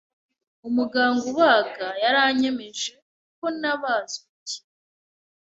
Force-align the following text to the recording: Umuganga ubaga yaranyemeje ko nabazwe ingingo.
Umuganga 0.67 1.23
ubaga 1.31 1.87
yaranyemeje 2.03 2.93
ko 3.37 3.45
nabazwe 3.59 4.25
ingingo. 4.37 4.69